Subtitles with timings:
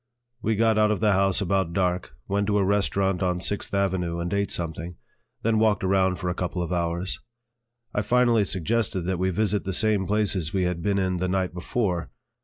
[0.41, 4.17] We got out of the house about dark, went to a restaurant on Sixth Avenue
[4.17, 4.95] and ate something,
[5.43, 7.19] then walked around for a couple of hours.
[7.93, 11.53] I finally suggested that we visit the same places we had been in the night
[11.53, 12.09] before.